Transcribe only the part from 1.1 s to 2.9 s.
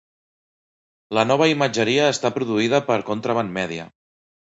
La nova imatgeria està produïda